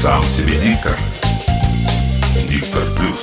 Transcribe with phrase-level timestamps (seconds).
[0.00, 0.96] Сам себе диктор.
[2.48, 3.18] Диктор плюс.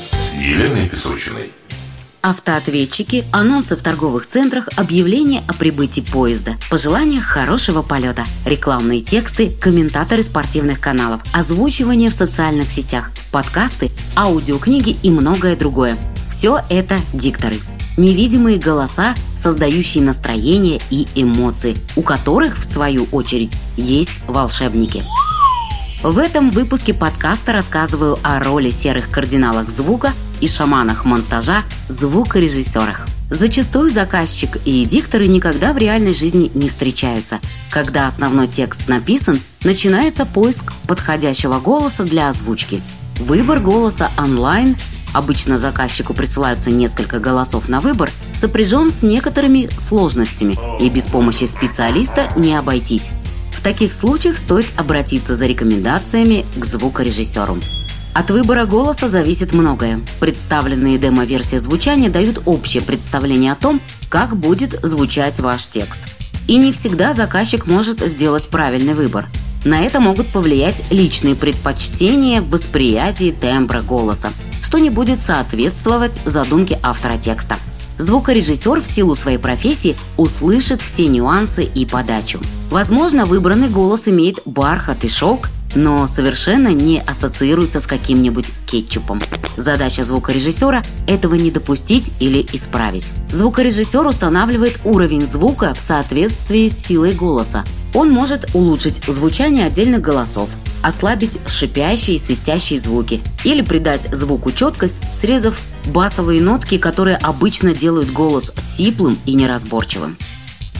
[0.00, 1.52] С Еленой Песочиной.
[2.22, 10.24] Автоответчики, анонсы в торговых центрах, объявления о прибытии поезда, пожелания хорошего полета, рекламные тексты, комментаторы
[10.24, 15.96] спортивных каналов, озвучивание в социальных сетях, подкасты, аудиокниги и многое другое.
[16.28, 17.54] Все это дикторы.
[17.96, 25.04] Невидимые голоса, создающие настроение и эмоции, у которых, в свою очередь, есть волшебники.
[26.02, 33.04] В этом выпуске подкаста рассказываю о роли серых кардиналах звука и шаманах монтажа звукорежиссерах.
[33.30, 37.40] Зачастую заказчик и дикторы никогда в реальной жизни не встречаются.
[37.68, 42.80] Когда основной текст написан, начинается поиск подходящего голоса для озвучки.
[43.18, 44.76] Выбор голоса онлайн
[45.12, 52.28] обычно заказчику присылаются несколько голосов на выбор, сопряжен с некоторыми сложностями, и без помощи специалиста
[52.36, 53.10] не обойтись.
[53.68, 57.58] Таких случаях стоит обратиться за рекомендациями к звукорежиссеру.
[58.14, 60.00] От выбора голоса зависит многое.
[60.20, 66.00] Представленные демо-версии звучания дают общее представление о том, как будет звучать ваш текст.
[66.46, 69.28] И не всегда заказчик может сделать правильный выбор.
[69.66, 74.30] На это могут повлиять личные предпочтения в восприятии тембра голоса,
[74.62, 77.56] что не будет соответствовать задумке автора текста.
[77.98, 82.40] Звукорежиссер в силу своей профессии услышит все нюансы и подачу.
[82.70, 89.20] Возможно, выбранный голос имеет бархат и шелк, но совершенно не ассоциируется с каким-нибудь кетчупом.
[89.56, 93.12] Задача звукорежиссера– этого не допустить или исправить.
[93.30, 97.64] Звукорежиссер устанавливает уровень звука в соответствии с силой голоса.
[97.94, 100.48] Он может улучшить звучание отдельных голосов,
[100.82, 108.10] ослабить шипящие и свистящие звуки или придать звуку четкость, срезав басовые нотки, которые обычно делают
[108.12, 110.16] голос сиплым и неразборчивым.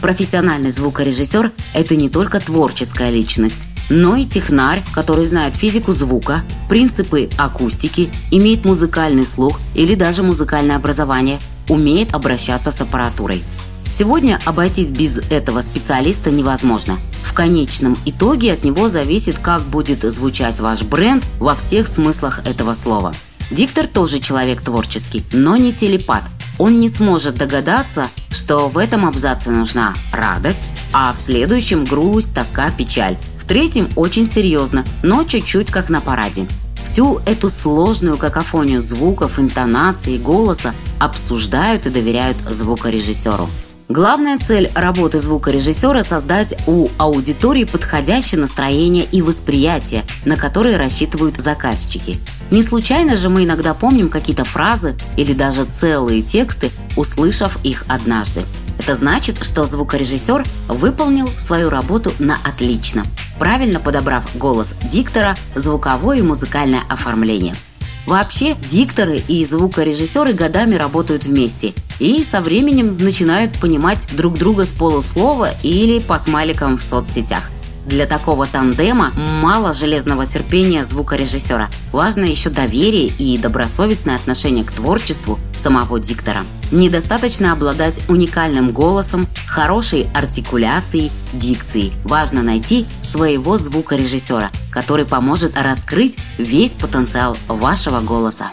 [0.01, 7.29] Профессиональный звукорежиссер– это не только творческая личность, но и технарь, который знает физику звука, принципы
[7.37, 13.43] акустики, имеет музыкальный слух или даже музыкальное образование, умеет обращаться с аппаратурой.
[13.91, 16.99] Сегодня обойтись без этого специалиста невозможно.
[17.23, 22.75] В конечном итоге от него зависит, как будет звучать ваш бренд во всех смыслах этого
[22.75, 23.15] слова.
[23.51, 26.23] Диктор тоже человек творческий, но не телепат.
[26.59, 30.61] Он не сможет догадаться, что в этом абзаце нужна радость,
[30.93, 33.17] а в следующем грусть, тоска, печаль.
[33.39, 36.47] В третьем очень серьезно, но чуть-чуть как на параде.
[36.85, 43.49] Всю эту сложную какофонию звуков, интонации голоса обсуждают и доверяют звукорежиссеру.
[43.89, 52.19] Главная цель работы звукорежиссера– создать у аудитории подходящее настроение и восприятие, на которые рассчитывают заказчики.
[52.51, 58.43] Не случайно же мы иногда помним какие-то фразы или даже целые тексты, услышав их однажды.
[58.79, 63.05] Это значит, что звукорежиссер выполнил свою работу на отлично,
[63.39, 67.55] правильно подобрав голос диктора, звуковое и музыкальное оформление–
[68.09, 74.71] Вообще, дикторы и звукорежиссеры годами работают вместе и со временем начинают понимать друг друга с
[74.71, 77.51] полуслова или по смайликам в соцсетях.
[77.85, 81.69] Для такого тандема мало железного терпения звукорежиссера.
[81.93, 86.45] Важно еще доверие и добросовестное отношение к творчеству самого диктора.
[86.73, 91.93] Недостаточно обладать уникальным голосом, хорошей артикуляцией, дикцией.
[92.05, 98.53] Важно найти своего звукорежиссера, который поможет раскрыть весь потенциал вашего голоса.